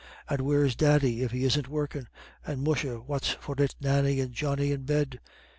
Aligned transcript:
And 0.27 0.41
where's 0.41 0.75
daddy 0.75 1.21
if 1.21 1.29
he 1.29 1.43
isn't 1.43 1.67
workin'? 1.67 2.07
And 2.43 2.63
musha 2.63 2.95
what 3.01 3.23
for 3.39 3.53
is 3.59 3.75
Nannie 3.79 4.19
and 4.19 4.33
Johnny 4.33 4.71
in 4.71 4.81
bed?" 4.85 5.19